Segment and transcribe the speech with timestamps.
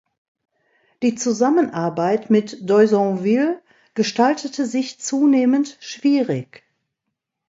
[1.03, 3.61] Die Zusammenarbeit mit d’Oisonville
[3.93, 6.63] gestaltete sich zunehmend schwierig.